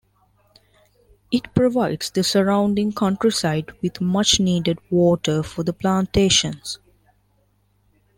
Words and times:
It 1.31 1.53
provides 1.53 2.09
the 2.09 2.23
surrounding 2.23 2.91
countryside 2.91 3.71
with 3.83 4.01
much 4.01 4.39
needed 4.39 4.79
water 4.89 5.43
for 5.43 5.61
the 5.61 5.73
plantations. 5.73 6.79